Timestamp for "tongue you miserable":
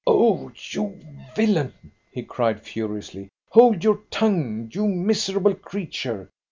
4.09-5.53